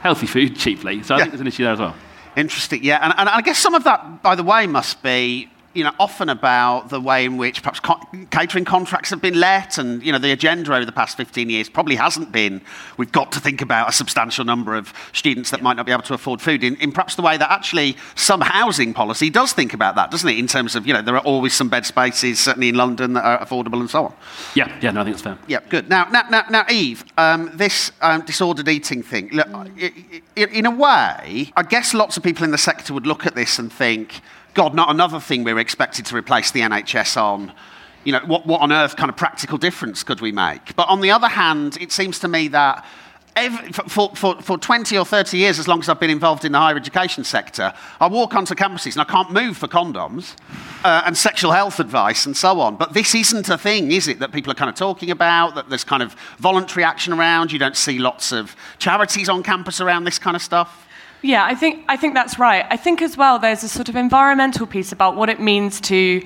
[0.00, 1.02] healthy food cheaply.
[1.02, 1.24] So I yeah.
[1.24, 1.94] think there's an issue there as well.
[2.36, 2.98] Interesting, yeah.
[3.02, 6.28] And, and I guess some of that, by the way, must be you know, often
[6.28, 10.18] about the way in which perhaps co- catering contracts have been let, and you know,
[10.18, 12.60] the agenda over the past 15 years probably hasn't been.
[12.96, 16.02] We've got to think about a substantial number of students that might not be able
[16.02, 16.62] to afford food.
[16.62, 20.28] In, in perhaps the way that actually some housing policy does think about that, doesn't
[20.28, 20.38] it?
[20.38, 23.24] In terms of you know, there are always some bed spaces, certainly in London, that
[23.24, 24.14] are affordable and so on.
[24.54, 25.38] Yeah, yeah, no, I think it's fair.
[25.46, 25.88] Yeah, good.
[25.88, 29.30] Now, now, now, now Eve, um, this um, disordered eating thing.
[29.32, 29.48] Look,
[30.36, 33.58] in a way, I guess lots of people in the sector would look at this
[33.58, 34.20] and think
[34.54, 37.52] God, not another thing we are expected to replace the NHS on.
[38.04, 40.74] You know, what, what on earth kind of practical difference could we make?
[40.76, 42.84] But on the other hand, it seems to me that
[43.36, 46.52] every, for, for, for 20 or 30 years, as long as I've been involved in
[46.52, 50.36] the higher education sector, I walk onto campuses and I can't move for condoms
[50.84, 52.76] uh, and sexual health advice and so on.
[52.76, 55.68] But this isn't a thing, is it, that people are kind of talking about, that
[55.68, 57.52] there's kind of voluntary action around?
[57.52, 60.86] You don't see lots of charities on campus around this kind of stuff?
[61.22, 62.66] Yeah, I think, I think that's right.
[62.68, 66.20] I think as well there's a sort of environmental piece about what it means to,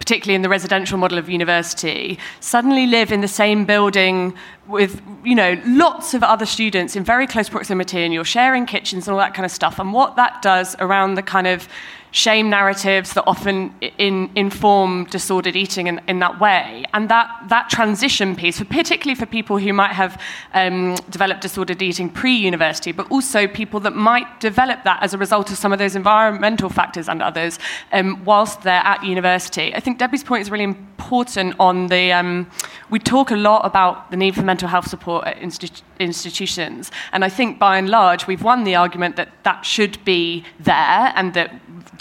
[0.00, 4.34] particularly in the residential model of university, suddenly live in the same building
[4.66, 9.06] with, you know, lots of other students in very close proximity and you're sharing kitchens
[9.06, 9.78] and all that kind of stuff.
[9.78, 11.68] And what that does around the kind of
[12.12, 16.84] shame narratives that often in, inform disordered eating in, in that way.
[16.92, 20.20] And that, that transition piece, particularly for people who might have
[20.54, 25.18] um, developed disordered eating pre university, but also people that might develop that as a
[25.18, 27.58] result of some of those environmental factors and others
[27.92, 29.74] um, whilst they're at university.
[29.74, 32.12] I think Debbie's point is really important on the.
[32.12, 32.50] Um,
[32.90, 36.90] we talk a lot about the need for mental health support at institu- institutions.
[37.12, 41.12] And I think by and large, we've won the argument that that should be there
[41.14, 41.52] and that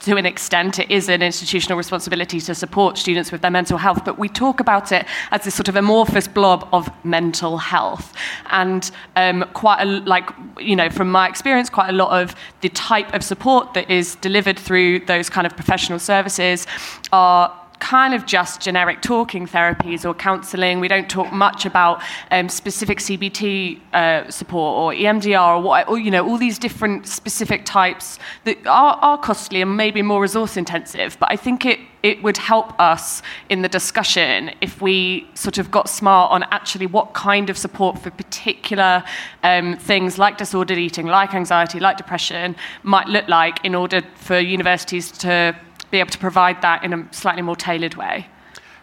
[0.04, 4.06] to an extent, it is an institutional responsibility to support students with their mental health,
[4.06, 8.14] but we talk about it as this sort of amorphous blob of mental health.
[8.50, 12.70] And um, quite a, like, you know, from my experience, quite a lot of the
[12.70, 16.68] type of support that is delivered through those kind of professional services
[17.12, 20.80] are kind of just generic talking therapies or counselling.
[20.80, 25.98] We don't talk much about um, specific CBT uh, support or EMDR or, what, or,
[25.98, 30.58] you know, all these different specific types that are, are costly and maybe more resource
[30.58, 31.18] intensive.
[31.20, 35.72] But I think it, it would help us in the discussion if we sort of
[35.72, 39.04] got smart on actually what kind of support for particular
[39.44, 44.38] um, things like disordered eating, like anxiety, like depression might look like in order for
[44.38, 45.56] universities to
[45.92, 48.28] be able to provide that in a slightly more tailored way.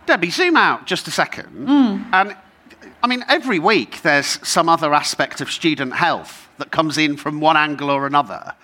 [0.07, 1.69] Debbie, zoom out just a second.
[1.69, 2.05] Mm.
[2.12, 2.37] And
[3.03, 7.40] I mean, every week there's some other aspect of student health that comes in from
[7.40, 8.55] one angle or another.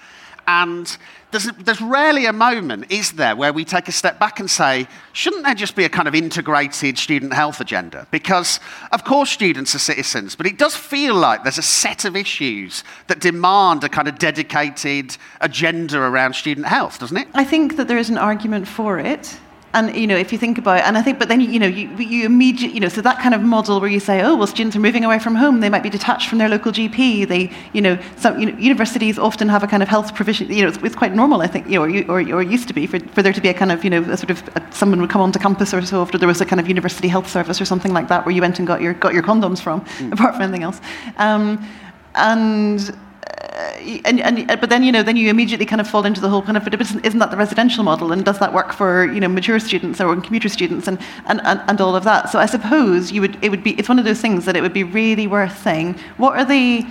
[0.46, 0.96] And
[1.32, 4.86] there's, there's rarely a moment, is there, where we take a step back and say,
[5.12, 8.06] shouldn't there just be a kind of integrated student health agenda?
[8.10, 8.60] Because,
[8.92, 12.84] of course, students are citizens, but it does feel like there's a set of issues
[13.08, 17.28] that demand a kind of dedicated agenda around student health, doesn't it?
[17.34, 19.38] I think that there is an argument for it.
[19.74, 21.66] And you know, if you think about it, and I think, but then you know,
[21.66, 24.46] you, you immediately, you know, so that kind of model where you say, oh, well,
[24.46, 27.26] students are moving away from home, they might be detached from their local GP.
[27.26, 30.52] They, you know, some you know, universities often have a kind of health provision.
[30.52, 32.74] You know, it's, it's quite normal, I think, you know, or, or, or used to
[32.74, 34.72] be for, for there to be a kind of, you know, a sort of a,
[34.72, 37.30] someone would come onto campus or so after there was a kind of university health
[37.30, 39.80] service or something like that where you went and got your got your condoms from,
[39.80, 40.12] mm.
[40.16, 40.80] apart from anything else.
[41.16, 41.66] Um,
[42.14, 42.94] and
[43.26, 46.20] Uh, and, and, uh, but then you know then you immediately kind of fall into
[46.20, 48.10] the whole kind of but isn't, isn't that the residential model?
[48.10, 51.60] And does that work for you know mature students or commuter students and, and, and,
[51.68, 52.30] and all of that?
[52.30, 54.62] So I suppose you would it would be it's one of those things that it
[54.62, 56.82] would be really worth saying what are the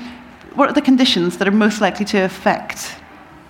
[0.53, 2.95] what are the conditions that are most likely to affect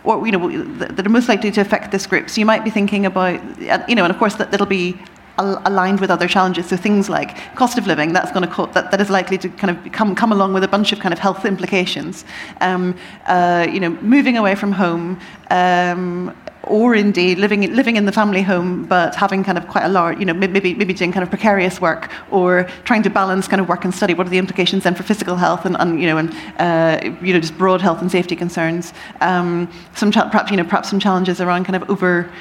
[0.03, 2.29] or you know that are most likely to affect this group?
[2.29, 4.97] So you might be thinking about uh, you know and of course that, that'll be
[5.41, 6.67] aligned with other challenges.
[6.67, 9.49] So things like cost of living, that's going to co- that, that is likely to
[9.49, 12.25] kind of come come along with a bunch of kind of health implications.
[12.61, 12.95] Um,
[13.27, 15.19] uh, you know, moving away from home.
[15.49, 19.89] Um, or indeed living living in the family home, but having kind of quite a
[19.89, 23.61] large, you know, maybe maybe doing kind of precarious work, or trying to balance kind
[23.61, 24.13] of work and study.
[24.13, 27.33] What are the implications then for physical health and, and you know and uh, you
[27.33, 28.93] know just broad health and safety concerns?
[29.21, 32.31] Um, some perhaps you know perhaps some challenges around kind of over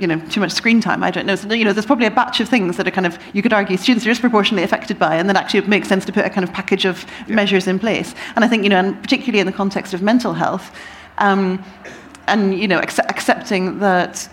[0.00, 1.02] you know, too much screen time.
[1.02, 1.36] I don't know.
[1.36, 3.52] So, you know, there's probably a batch of things that are kind of, you could
[3.52, 6.30] argue, students are disproportionately affected by, and then actually it makes sense to put a
[6.30, 7.34] kind of package of yeah.
[7.34, 8.14] measures in place.
[8.36, 10.76] And I think, you know, and particularly in the context of mental health,
[11.18, 11.64] um,
[12.26, 14.28] and, you know, ac- accepting that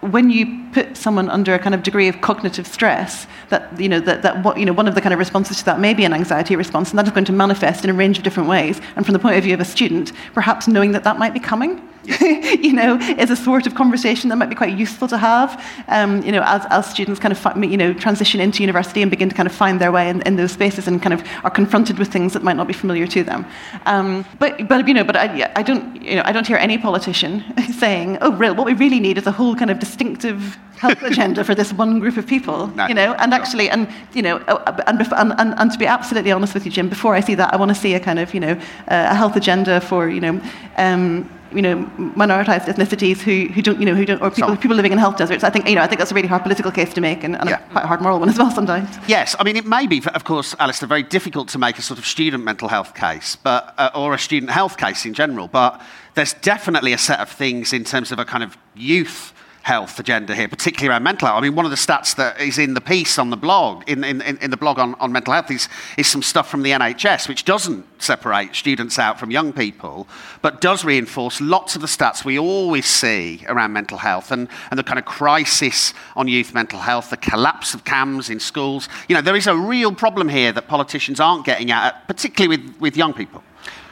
[0.00, 4.00] when you put someone under a kind of degree of cognitive stress, that you know
[4.00, 6.04] that, that what, you know one of the kind of responses to that may be
[6.04, 8.80] an anxiety response, and that is going to manifest in a range of different ways.
[8.96, 11.38] And from the point of view of a student, perhaps knowing that that might be
[11.38, 11.88] coming
[12.20, 16.20] you know, is a sort of conversation that might be quite useful to have, um,
[16.22, 19.34] you know, as, as students kind of, you know, transition into university and begin to
[19.34, 22.08] kind of find their way in, in those spaces and kind of are confronted with
[22.08, 23.46] things that might not be familiar to them.
[23.86, 26.76] Um, but, but, you know, but I, I, don't, you know, I don't hear any
[26.76, 27.44] politician
[27.78, 31.44] saying, oh, real, what we really need is a whole kind of distinctive health agenda
[31.44, 34.82] for this one group of people, no, you know, and actually, and, you know, uh,
[34.88, 37.54] and, and, and, and, to be absolutely honest with you, Jim, before I see that,
[37.54, 38.52] I want to see a kind of, you know,
[38.88, 40.40] uh, a health agenda for, you know,
[40.78, 41.76] um, you know,
[42.16, 45.16] minoritized ethnicities who, who don't, you know, who don't, or people, people living in health
[45.16, 45.44] deserts.
[45.44, 47.36] I think, you know, I think that's a really hard political case to make and,
[47.36, 47.64] and yeah.
[47.64, 48.88] a quite a hard moral one as well sometimes.
[49.06, 51.98] Yes, I mean, it may be, of course, Alistair, very difficult to make a sort
[51.98, 55.80] of student mental health case, but, uh, or a student health case in general, but
[56.14, 59.31] there's definitely a set of things in terms of a kind of youth
[59.62, 61.38] health agenda here, particularly around mental health.
[61.38, 64.02] I mean, one of the stats that is in the piece on the blog, in,
[64.02, 67.28] in, in the blog on, on mental health, is, is some stuff from the NHS,
[67.28, 70.08] which doesn't separate students out from young people,
[70.42, 74.78] but does reinforce lots of the stats we always see around mental health and, and
[74.78, 78.88] the kind of crisis on youth mental health, the collapse of CAMHS in schools.
[79.08, 82.80] You know, there is a real problem here that politicians aren't getting at, particularly with,
[82.80, 83.44] with young people.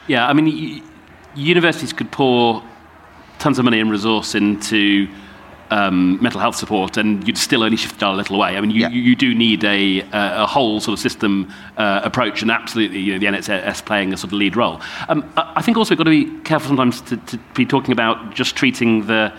[0.07, 0.83] Yeah, I mean,
[1.35, 2.61] universities could pour
[3.39, 5.07] tons of money and resource into
[5.71, 8.57] um, mental health support, and you'd still only shift dial a little away.
[8.57, 8.89] I mean, you, yeah.
[8.89, 13.13] you, you, do need a, a, whole sort of system uh, approach, and absolutely, you
[13.13, 14.81] know, the NHS playing a sort of lead role.
[15.07, 18.35] Um, I think also we've got to be careful sometimes to, to be talking about
[18.35, 19.33] just treating the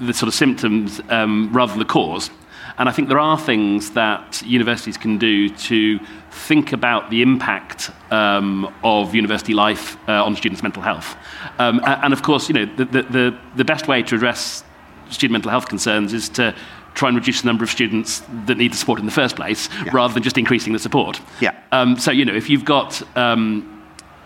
[0.00, 2.30] the sort of symptoms um, rather than the cause.
[2.78, 5.98] And I think there are things that universities can do to
[6.30, 11.16] think about the impact um, of university life uh, on students' mental health.
[11.58, 14.62] Um, and of course, you know, the, the, the best way to address
[15.10, 16.54] student mental health concerns is to
[16.94, 19.68] try and reduce the number of students that need the support in the first place,
[19.84, 19.92] yeah.
[19.92, 21.20] rather than just increasing the support.
[21.40, 21.54] Yeah.
[21.70, 23.77] Um, so you know, if you've got um,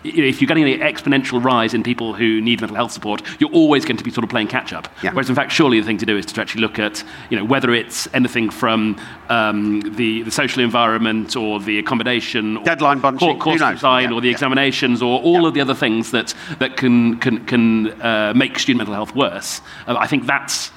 [0.03, 3.85] if you're getting an exponential rise in people who need mental health support, you're always
[3.85, 4.87] going to be sort of playing catch up.
[5.01, 5.11] Yeah.
[5.11, 7.45] Whereas, in fact, surely the thing to do is to actually look at, you know,
[7.45, 13.61] whether it's anything from um, the, the social environment or the accommodation, deadline bunching, course
[13.61, 14.15] design, yeah.
[14.15, 18.33] or the examinations, or all of the other things that that can can can uh,
[18.35, 19.61] make student mental health worse.
[19.87, 20.71] Uh, I think that's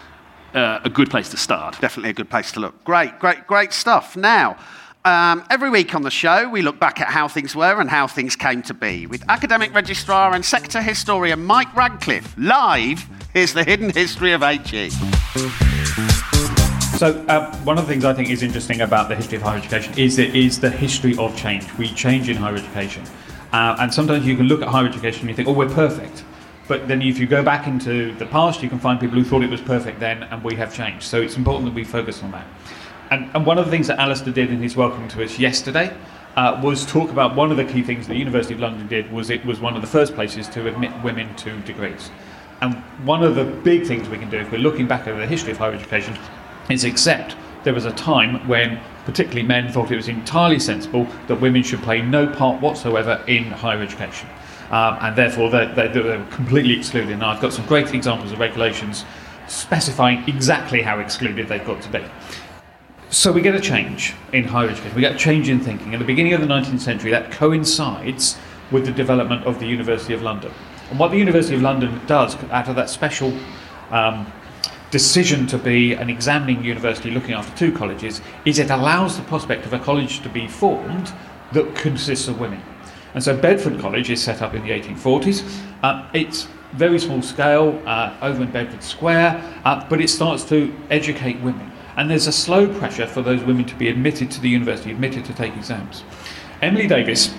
[0.55, 1.81] uh, a good place to start.
[1.81, 2.85] Definitely a good place to look.
[2.85, 4.17] Great, great, great stuff.
[4.17, 4.57] Now,
[5.07, 8.09] um, every week on the show, we look back at how things were and how
[8.09, 9.07] things came to be.
[9.07, 14.91] With academic registrar and sector historian Mike Ratcliffe, live, here's the hidden history of HE.
[16.99, 19.59] So, uh, one of the things I think is interesting about the history of higher
[19.59, 21.73] education is it is the history of change.
[21.79, 23.05] We change in higher education.
[23.53, 26.25] Uh, and sometimes you can look at higher education and you think, oh, we're perfect.
[26.67, 29.45] But then if you go back into the past, you can find people who thought
[29.45, 31.05] it was perfect then, and we have changed.
[31.05, 32.47] So it's important that we focus on that.
[33.11, 35.97] And, and one of the things that Alistair did in his welcome to us yesterday
[36.35, 39.11] uh, was talk about one of the key things that the University of London did
[39.13, 42.11] was it was one of the first places to admit women to degrees.
[42.61, 45.27] And one of the big things we can do if we're looking back over the
[45.27, 46.19] history of higher education
[46.69, 51.41] is accept there was a time when particularly men thought it was entirely sensible that
[51.41, 54.29] women should play no part whatsoever in higher education.
[54.71, 57.13] Um, and therefore they, they, they were completely excluded.
[57.13, 59.05] And I've got some great examples of regulations
[59.47, 62.05] specifying exactly how excluded they've got to be.
[63.11, 65.95] So we get a change in higher education, we get a change in thinking.
[65.95, 68.37] At the beginning of the 19th century, that coincides
[68.73, 70.53] with the development of the University of London.
[70.91, 73.33] And what the University of London does, out of that special
[73.91, 74.31] um,
[74.91, 79.67] decision to be an examining university looking after two colleges, is it allows the prospect
[79.67, 81.13] of a college to be formed
[81.53, 82.61] that consists of women.
[83.15, 85.49] And so Bedford College is set up in the 1840s.
[85.85, 90.75] Uh, it's very small scale uh, over in Bedford Square, uh, but it starts to
[90.91, 91.71] educate women.
[91.97, 95.25] And there's a slow pressure for those women to be admitted to the university, admitted
[95.27, 96.05] to take exams.
[96.61, 97.35] Emily Davies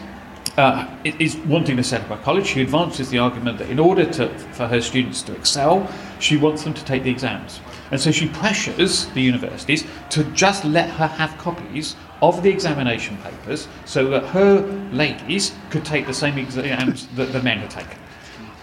[0.57, 2.47] uh, is wanting to set up a college.
[2.47, 5.87] She advances the argument that in order to, for her students to excel,
[6.19, 7.59] she wants them to take the exams.
[7.91, 13.17] And so she pressures the universities to just let her have copies of the examination
[13.17, 17.99] papers so that her ladies could take the same exams that the men had taken.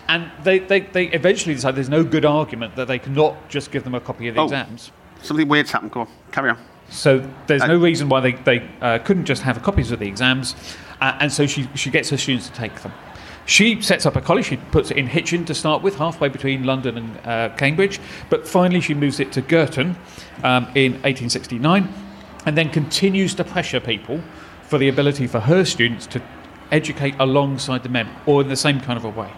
[0.08, 3.84] And they, they, they eventually decide there's no good argument that they cannot just give
[3.84, 4.44] them a copy of the Oh.
[4.44, 4.90] exams.
[5.24, 5.90] Something weird's happened.
[5.92, 6.58] Go on, carry on.
[6.90, 10.06] So there's Uh, no reason why they, they uh, couldn't just have copies of the
[10.06, 10.54] exams,
[11.00, 12.92] uh, and so she, she gets her students to take them.
[13.46, 16.64] She sets up a college, she puts it in Hitchin to start with, halfway between
[16.64, 19.96] London and uh, Cambridge, but finally she moves it to Girton
[20.42, 21.88] um, in 1869,
[22.46, 24.20] and then continues to pressure people
[24.62, 26.20] for the ability for her students to
[26.70, 29.30] educate alongside the men, or in the same kind of a way.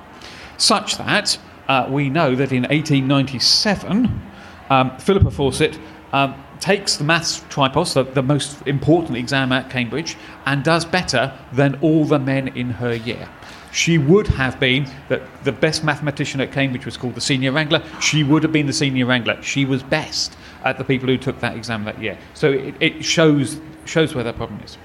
[0.56, 4.22] Such that uh, we know that in 1897,
[4.70, 5.78] um, Philippa Fawcett
[6.12, 11.36] um, takes the maths tripos, the, the most important exam at Cambridge, and does better
[11.52, 13.28] than all the men in her year.
[13.72, 17.82] She would have been that the best mathematician at Cambridge was called the senior wrangler.
[18.00, 19.42] She would have been the senior wrangler.
[19.42, 22.16] She was best at the people who took that exam that year.
[22.32, 24.78] So it, it shows shows where the problem is.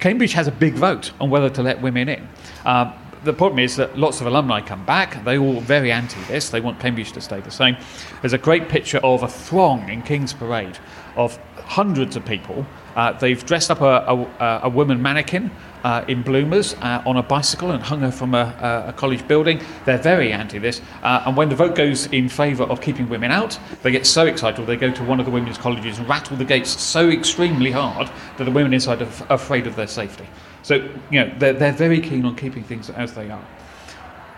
[0.00, 2.28] Cambridge has a big vote on whether to let women in.
[2.64, 5.24] Um, the problem is that lots of alumni come back.
[5.24, 6.50] They all very anti this.
[6.50, 7.76] They want Cambridge to stay the same.
[8.20, 10.78] There's a great picture of a throng in King's Parade
[11.16, 12.64] of hundreds of people.
[12.96, 15.50] Uh, they've dressed up a, a, a woman mannequin
[15.84, 19.26] uh, in bloomers uh, on a bicycle and hung her from a, a, a college
[19.28, 19.60] building.
[19.84, 20.80] They're very anti this.
[21.02, 24.26] Uh, and when the vote goes in favour of keeping women out, they get so
[24.26, 27.70] excited they go to one of the women's colleges and rattle the gates so extremely
[27.70, 30.26] hard that the women inside are f- afraid of their safety.
[30.62, 30.76] So,
[31.10, 33.44] you know, they're, they're very keen on keeping things as they are.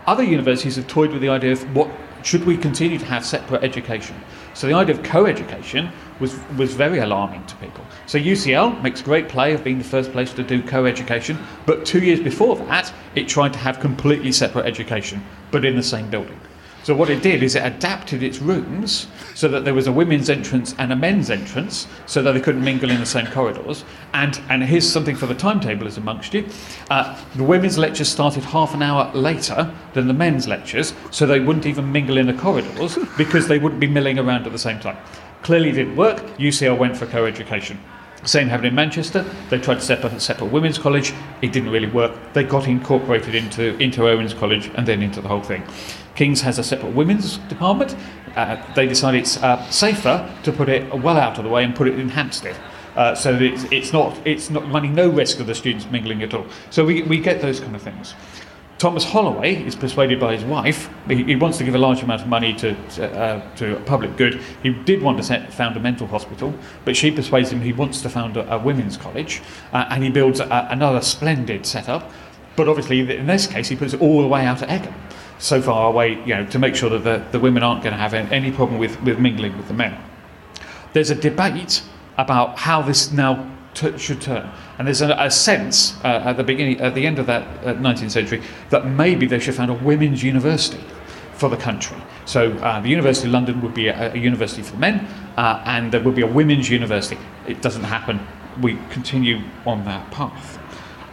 [0.07, 1.89] Other universities have toyed with the idea of what
[2.23, 4.15] should we continue to have separate education.
[4.53, 7.85] So the idea of co-education was was very alarming to people.
[8.05, 11.99] So UCL makes great play of being the first place to do co-education, but two
[11.99, 16.39] years before that, it tried to have completely separate education, but in the same building.
[16.83, 20.29] So what it did is it adapted its rooms so that there was a women's
[20.29, 23.85] entrance and a men's entrance, so that they couldn't mingle in the same corridors.
[24.13, 26.47] And and here's something for the timetablers amongst you:
[26.89, 31.39] uh, the women's lectures started half an hour later than the men's lectures, so they
[31.39, 34.79] wouldn't even mingle in the corridors because they wouldn't be milling around at the same
[34.79, 34.97] time.
[35.43, 36.17] Clearly didn't work.
[36.37, 37.79] UCL went for co-education.
[38.23, 39.25] Same happened in Manchester.
[39.49, 41.11] They tried to set up a separate women's college.
[41.41, 42.15] It didn't really work.
[42.33, 45.63] They got incorporated into, into Owens College and then into the whole thing.
[46.15, 47.95] King's has a separate women's department.
[48.35, 51.75] Uh, they decided it's uh, safer to put it well out of the way and
[51.75, 52.55] put it in Hampstead.
[52.95, 56.21] Uh, so that it's, it's not it's not running no risk of the students mingling
[56.23, 56.45] at all.
[56.69, 58.13] So we, we get those kind of things.
[58.81, 60.89] Thomas Holloway is persuaded by his wife.
[61.07, 64.41] He, he wants to give a large amount of money to uh, to public good.
[64.63, 68.01] He did want to set, found a mental hospital, but she persuades him he wants
[68.01, 72.11] to found a, a women's college, uh, and he builds a, another splendid setup.
[72.55, 74.93] But obviously, in this case, he puts it all the way out at Egham,
[75.41, 77.97] so far away, you know, to make sure that the, the women aren't going to
[77.97, 79.97] have any problem with, with mingling with the men.
[80.93, 81.81] There's a debate
[82.17, 84.47] about how this now t- should turn.
[84.77, 87.73] And there's a, a sense uh, at the beginning, at the end of that uh,
[87.73, 90.83] 19th century, that maybe they should found a women's university
[91.33, 91.97] for the country.
[92.25, 95.91] So uh, the University of London would be a, a university for men, uh, and
[95.91, 97.17] there would be a women's university.
[97.47, 98.19] It doesn't happen.
[98.61, 100.59] We continue on that path.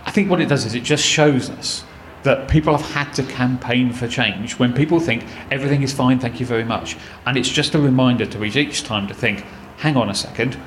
[0.04, 1.84] I think what it does is it just shows us
[2.22, 6.40] that people have had to campaign for change when people think everything is fine, thank
[6.40, 6.96] you very much.
[7.26, 9.44] And it's just a reminder to each, time to think,
[9.78, 10.58] hang on a second,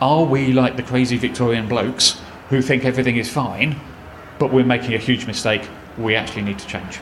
[0.00, 3.80] are we like the crazy Victorian blokes who think everything is fine,
[4.38, 5.68] but we're making a huge mistake?
[5.98, 6.98] We actually need to change.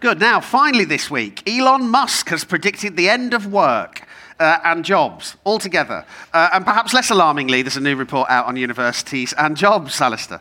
[0.00, 0.20] Good.
[0.20, 4.06] Now, finally, this week, Elon Musk has predicted the end of work
[4.38, 6.04] uh, and jobs altogether.
[6.32, 10.40] Uh, and perhaps less alarmingly, there's a new report out on universities and jobs, Alistair.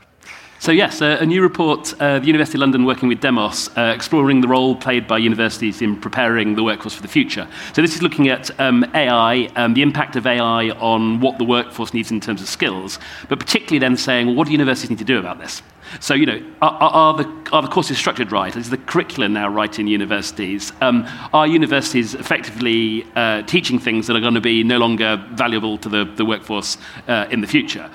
[0.60, 3.93] So, yes, uh, a new report, uh, the University of London working with Demos, uh,
[3.95, 7.47] exploring the role played by universities in preparing the workforce for the future.
[7.74, 11.43] So, this is looking at um, AI, um, the impact of AI on what the
[11.43, 12.97] workforce needs in terms of skills,
[13.30, 15.62] but particularly then saying, well, what do universities need to do about this?
[16.00, 18.56] So, you know, are, are, the, are the courses structured right?
[18.56, 20.74] Is the curriculum now right in universities?
[20.82, 25.78] Um, are universities effectively uh, teaching things that are going to be no longer valuable
[25.80, 26.78] to the, the workforce
[27.08, 27.90] uh, in the future?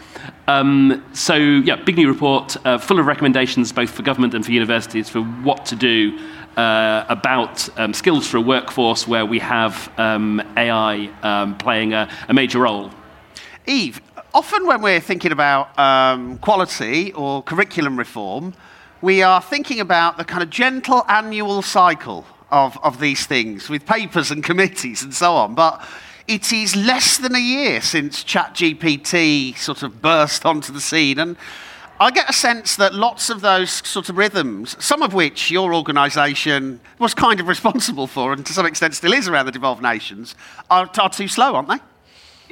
[0.49, 4.53] Um, so, yeah, big new report, uh, full of recommendations both for government and for
[4.53, 6.18] universities for what to do
[6.57, 12.09] uh, about um, skills for a workforce where we have um, AI um, playing a,
[12.28, 12.90] a, major role.
[13.66, 14.01] Eve,
[14.35, 18.55] often when we're thinking about um, quality or curriculum reform,
[19.01, 23.85] we are thinking about the kind of gentle annual cycle of, of these things with
[23.85, 25.55] papers and committees and so on.
[25.55, 25.85] But
[26.28, 31.18] it is less than a year since ChatGPT sort of burst onto the scene.
[31.18, 31.37] And
[32.01, 35.74] I get a sense that lots of those sort of rhythms, some of which your
[35.74, 39.83] organisation was kind of responsible for, and to some extent still is around the devolved
[39.83, 40.35] nations,
[40.70, 41.78] are, are too slow, aren't they?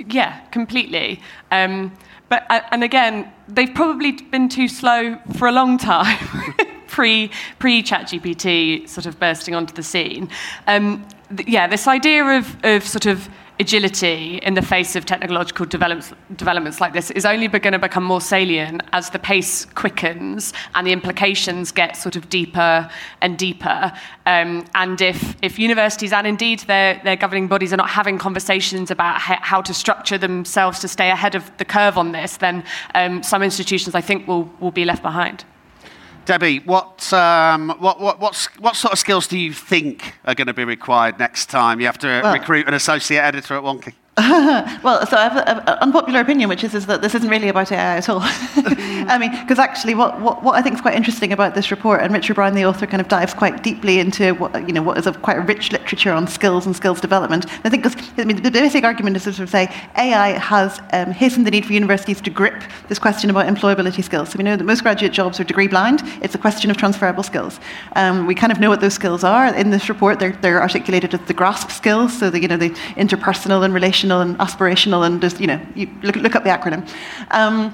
[0.08, 1.20] Yeah, completely.
[1.50, 1.92] Um,
[2.28, 6.18] but uh, and again, they've probably been too slow for a long time.
[6.86, 10.28] pre pre ChatGPT sort of bursting onto the scene.
[10.66, 13.28] Um, th- yeah, this idea of, of sort of
[13.60, 18.02] agility in the face of technological developments, developments like this is only going to become
[18.02, 22.90] more salient as the pace quickens and the implications get sort of deeper
[23.20, 23.92] and deeper.
[24.24, 28.90] Um, and if, if universities and indeed their, their governing bodies are not having conversations
[28.90, 32.64] about ha- how to structure themselves to stay ahead of the curve on this, then
[32.94, 35.44] um, some institutions, I think, will, will be left behind.
[36.24, 40.54] Debbie, what, um, what, what, what, sort of skills do you think are going to
[40.54, 43.94] be required next time you have to well, recruit an associate editor at Wonkhe?
[44.82, 47.72] well, so I have an unpopular opinion, which is, is that this isn't really about
[47.72, 48.20] AI at all.
[48.22, 52.02] I mean, because actually, what, what, what I think is quite interesting about this report,
[52.02, 54.98] and Richard Brown, the author, kind of dives quite deeply into what you know what
[54.98, 57.46] is a quite a rich literature on skills and skills development.
[57.64, 60.80] I think because I mean, the basic argument is to sort of say AI has
[60.92, 64.30] um, hastened the need for universities to grip this question about employability skills.
[64.30, 66.02] So we know that most graduate jobs are degree blind.
[66.20, 67.58] It's a question of transferable skills.
[67.96, 70.18] Um, we kind of know what those skills are in this report.
[70.18, 74.09] They're, they're articulated as the grasp skills, so the you know the interpersonal and relational
[74.18, 76.82] and aspirational and just, you know, you look, look up the acronym.
[77.30, 77.72] Um,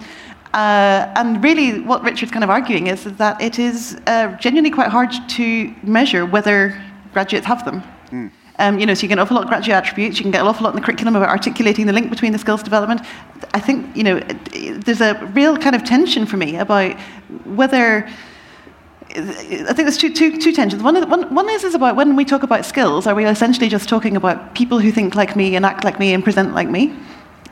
[0.52, 4.70] uh, and really, what Richard's kind of arguing is, is that it is uh, genuinely
[4.70, 6.80] quite hard to measure whether
[7.12, 7.82] graduates have them.
[8.10, 8.30] Mm.
[8.58, 10.18] Um, you know, so you get an awful lot of graduate attributes.
[10.18, 12.38] You can get an awful lot in the curriculum about articulating the link between the
[12.38, 13.02] skills development.
[13.52, 14.20] I think, you know,
[14.84, 16.98] there's a real kind of tension for me about
[17.44, 18.08] whether
[19.16, 20.82] I think there's two, two, two tensions.
[20.82, 23.88] One, one, one is, is about when we talk about skills, are we essentially just
[23.88, 26.94] talking about people who think like me and act like me and present like me?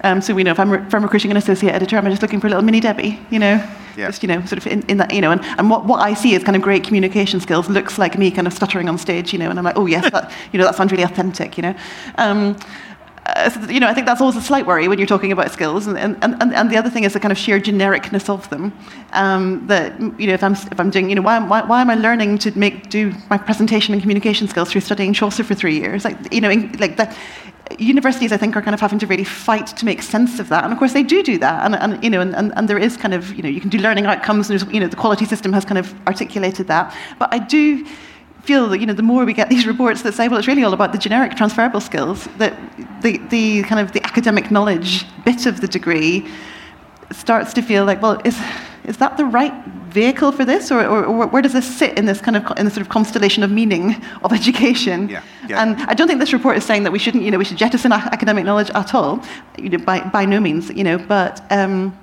[0.03, 2.21] Um, so we know if I'm, re- if I'm recruiting an associate editor, I'm just
[2.21, 3.55] looking for a little mini Debbie, you know,
[3.97, 4.09] yeah.
[4.09, 6.13] just you know, sort of in, in that, you know, and, and what, what I
[6.13, 9.33] see is kind of great communication skills looks like me kind of stuttering on stage,
[9.33, 11.63] you know, and I'm like, oh yes, that, you know, that sounds really authentic, you
[11.63, 11.75] know.
[12.17, 12.55] Um,
[13.27, 15.87] uh, you know, I think that's always a slight worry when you're talking about skills.
[15.87, 18.73] And, and, and, and the other thing is the kind of sheer genericness of them.
[19.13, 21.89] Um, that, you know, if I'm, if I'm doing, you know, why, why, why am
[21.89, 25.79] I learning to make, do my presentation and communication skills through studying Chaucer for three
[25.79, 26.05] years?
[26.05, 27.17] Like, you know, in, like that,
[27.79, 30.65] universities, I think, are kind of having to really fight to make sense of that.
[30.65, 31.65] And of course, they do do that.
[31.65, 33.71] And, and you know, and, and, and, there is kind of, you know, you can
[33.71, 34.51] do learning outcomes.
[34.51, 36.95] And you know, the quality system has kind of articulated that.
[37.19, 37.87] But I do
[38.45, 40.65] feel that you know the more we get these reports that say well it's really
[40.65, 42.53] all about the generic transferable skills that
[43.03, 46.27] the, the kind of the academic knowledge bit of the degree
[47.11, 48.39] starts to feel like well is
[48.85, 49.55] is that the right
[49.89, 52.65] vehicle for this or, or, or where does this sit in this kind of in
[52.65, 55.63] the sort of constellation of meaning of education yeah, yeah.
[55.63, 57.57] and I don't think this report is saying that we shouldn't you know we should
[57.57, 59.23] jettison academic knowledge at all
[59.59, 61.97] you know by, by no means you know but um,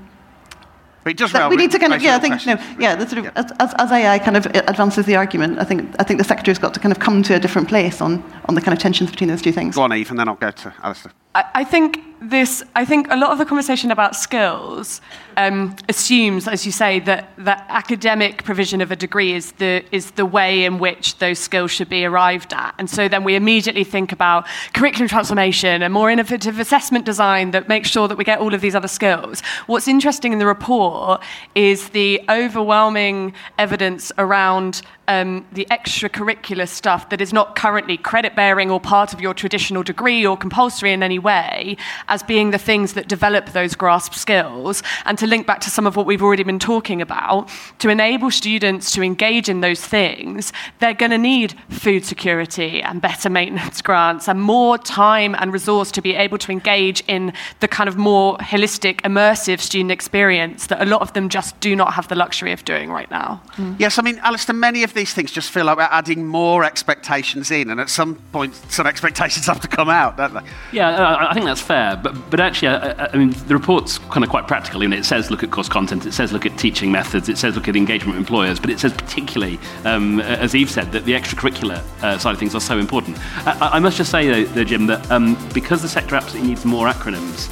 [1.04, 3.26] but just we need to kind of, yeah, I think, no, yeah, the sort of,
[3.26, 3.43] yeah.
[3.60, 6.74] as, as AI kind of advances the argument, I think, I think the sector's got
[6.76, 9.30] to kind of come to a different place on, on the kind of tensions between
[9.30, 9.76] those two things.
[9.76, 11.12] Go on, Eve, and then I'll go to Alistair.
[11.34, 14.99] I, think this, I think a lot of the conversation about skills
[15.38, 20.11] um, assumes, as you say, that, that academic provision of a degree is the, is
[20.11, 22.75] the way in which those skills should be arrived at.
[22.77, 27.69] And so then we immediately think about curriculum transformation and more innovative assessment design that
[27.69, 29.41] makes sure that we get all of these other skills.
[29.67, 31.23] What's interesting in the report
[31.55, 34.82] is the overwhelming evidence around
[35.12, 39.84] um, the extracurricular stuff that is not currently credit bearing or part of your traditional
[39.84, 41.76] degree or compulsory in any way
[42.07, 45.86] as being the things that develop those grasp skills, and to link back to some
[45.86, 47.49] of what we've already been talking about,
[47.80, 53.01] to enable students to engage in those things, they're going to need food security and
[53.01, 57.68] better maintenance grants and more time and resource to be able to engage in the
[57.68, 61.93] kind of more holistic, immersive student experience that a lot of them just do not
[61.93, 63.41] have the luxury of doing right now.
[63.57, 63.76] Mm.
[63.80, 67.49] Yes, I mean, Alistair, many of these things just feel like we're adding more expectations
[67.49, 70.41] in, and at some point, some expectations have to come out, don't they?
[70.72, 71.95] Yeah, I think that's fair.
[71.95, 74.84] But, but actually, I, I mean, the report's kind of quite practical.
[74.84, 77.39] You know, it says look at course content, it says look at teaching methods, it
[77.39, 81.06] says look at engagement with employers, but it says particularly, um, as Eve said, that
[81.06, 83.18] the extracurricular uh, side of things are so important.
[83.47, 86.64] I, I must just say, though, though Jim, that um, because the sector absolutely needs
[86.64, 87.49] more acronyms,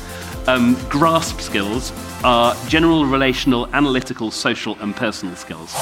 [0.47, 1.91] um, grasp skills
[2.23, 5.73] are general, relational, analytical, social, and personal skills.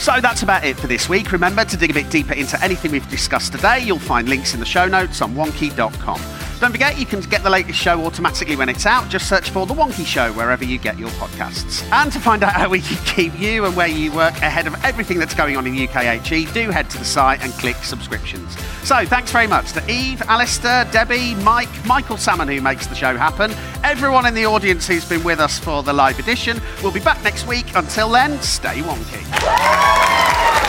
[0.00, 1.32] So that's about it for this week.
[1.32, 3.80] Remember to dig a bit deeper into anything we've discussed today.
[3.80, 6.20] You'll find links in the show notes on wonkhe.com.
[6.60, 9.08] Don't forget, you can get the latest show automatically when it's out.
[9.08, 11.82] Just search for The Wonkhe Show wherever you get your podcasts.
[11.92, 14.74] And to find out how we can keep you and where you work ahead of
[14.84, 18.56] everything that's going on in UKHE, do head to the site and click subscriptions.
[18.82, 23.16] So thanks very much to Eve, Alistair, Debbie, Mike, Michael Salmon, who makes the show
[23.16, 23.50] happen,
[23.82, 26.60] everyone in the audience who's been with us for the live edition.
[26.82, 27.74] We'll be back next week.
[27.74, 30.63] Until then, stay wonky.